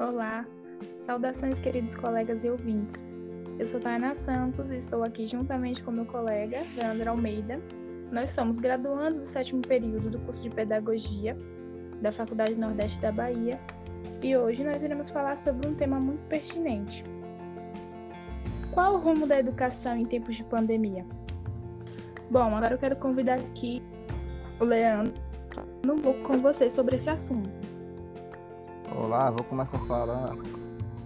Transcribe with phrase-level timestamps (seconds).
[0.00, 0.44] Olá,
[0.98, 3.08] saudações queridos colegas e ouvintes.
[3.60, 7.60] Eu sou Tainá Santos e estou aqui juntamente com meu colega, Leandro Almeida.
[8.10, 11.36] Nós somos graduandos do sétimo período do curso de Pedagogia
[12.02, 13.60] da Faculdade Nordeste da Bahia
[14.20, 17.04] e hoje nós iremos falar sobre um tema muito pertinente.
[18.72, 21.06] Qual o rumo da educação em tempos de pandemia?
[22.28, 23.80] Bom, agora eu quero convidar aqui
[24.58, 25.14] o Leandro
[25.86, 27.73] um pouco com vocês sobre esse assunto.
[28.96, 30.44] Olá, vou começar falando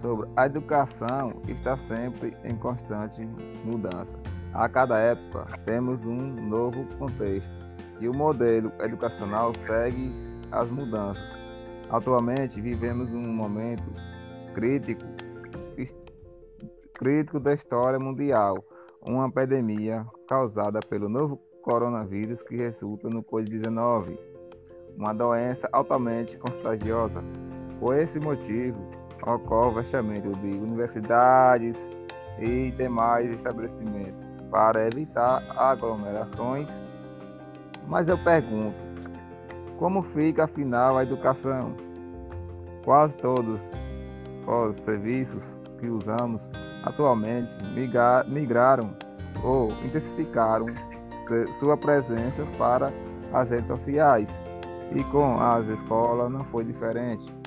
[0.00, 3.20] sobre a educação está sempre em constante
[3.64, 4.12] mudança.
[4.54, 7.52] A cada época temos um novo contexto
[7.98, 10.14] e o modelo educacional segue
[10.52, 11.28] as mudanças.
[11.90, 13.92] Atualmente vivemos um momento
[14.54, 15.02] crítico,
[16.94, 18.64] crítico da história mundial,
[19.00, 24.16] uma pandemia causada pelo novo coronavírus que resulta no Covid-19,
[24.96, 27.41] uma doença altamente contagiosa.
[27.82, 28.78] Por esse motivo,
[29.26, 31.76] ocorre o fechamento de universidades
[32.38, 36.70] e demais estabelecimentos para evitar aglomerações.
[37.88, 38.78] Mas eu pergunto,
[39.80, 41.74] como fica afinal a educação?
[42.84, 43.60] Quase todos
[44.46, 46.52] os serviços que usamos
[46.84, 47.52] atualmente
[48.28, 48.94] migraram
[49.42, 50.66] ou intensificaram
[51.58, 52.92] sua presença para
[53.32, 54.32] as redes sociais
[54.94, 57.41] e com as escolas não foi diferente.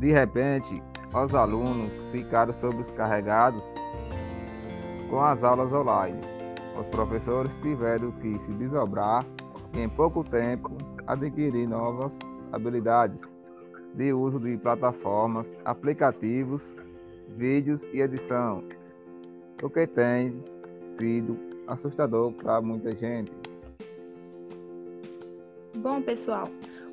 [0.00, 3.62] De repente, os alunos ficaram sobrecarregados
[5.10, 6.18] com as aulas online.
[6.80, 9.26] Os professores tiveram que se desdobrar
[9.74, 10.74] e, em pouco tempo,
[11.06, 12.18] adquirir novas
[12.50, 13.20] habilidades
[13.94, 16.78] de uso de plataformas, aplicativos,
[17.36, 18.64] vídeos e edição,
[19.62, 20.42] o que tem
[20.96, 23.30] sido assustador para muita gente.
[25.76, 26.48] Bom, pessoal,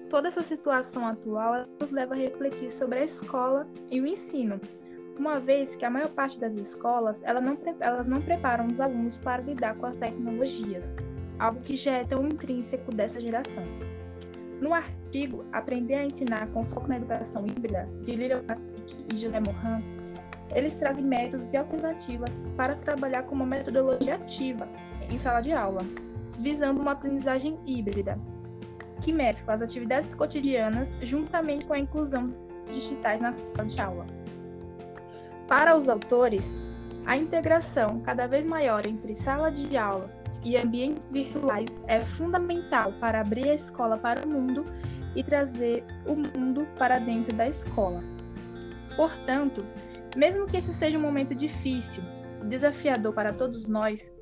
[0.09, 4.59] toda essa situação atual nos leva a refletir sobre a escola e o ensino,
[5.17, 9.17] uma vez que a maior parte das escolas elas não, elas não preparam os alunos
[9.17, 10.95] para lidar com as tecnologias,
[11.39, 13.63] algo que já é tão intrínseco dessa geração.
[14.61, 19.39] No artigo Aprender a Ensinar com Foco na Educação Híbrida, de Lilian Massic e José
[19.39, 19.81] Mohan,
[20.55, 24.67] eles trazem métodos e alternativas para trabalhar com uma metodologia ativa
[25.11, 25.81] em sala de aula,
[26.39, 28.17] visando uma aprendizagem híbrida,
[29.01, 32.33] que mescla as atividades cotidianas juntamente com a inclusão
[32.67, 34.05] digitais na sala de aula.
[35.47, 36.57] Para os autores,
[37.05, 40.09] a integração cada vez maior entre sala de aula
[40.43, 44.65] e ambientes virtuais é fundamental para abrir a escola para o mundo
[45.15, 48.03] e trazer o mundo para dentro da escola.
[48.95, 49.65] Portanto,
[50.15, 52.03] mesmo que esse seja um momento difícil,
[52.43, 54.13] desafiador para todos nós,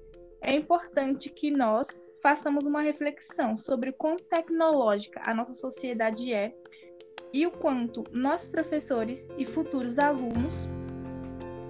[0.41, 6.55] é importante que nós façamos uma reflexão sobre o quão tecnológica a nossa sociedade é
[7.31, 10.67] e o quanto nós, professores e futuros alunos,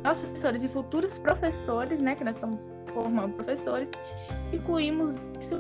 [0.01, 3.89] nós, professores e futuros professores, né, que nós estamos formando professores,
[4.53, 5.59] incluímos isso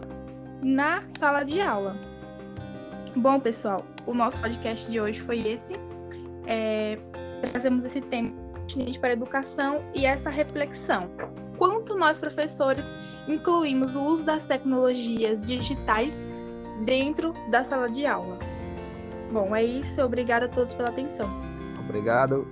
[0.63, 1.97] na sala de aula.
[3.17, 5.73] Bom, pessoal, o nosso podcast de hoje foi esse.
[6.47, 6.97] É,
[7.51, 8.33] trazemos esse tema
[9.01, 11.09] para a educação e essa reflexão.
[11.57, 12.89] Quanto nós, professores,
[13.27, 16.23] incluímos o uso das tecnologias digitais
[16.83, 18.37] dentro da sala de aula?
[19.31, 20.01] Bom, é isso.
[20.01, 21.29] Obrigada a todos pela atenção.
[21.79, 22.47] Obrigado.